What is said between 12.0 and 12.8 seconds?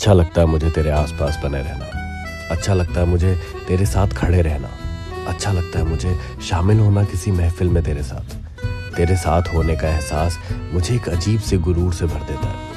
भर देता है।